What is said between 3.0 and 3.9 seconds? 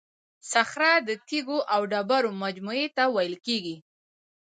ویل کیږي.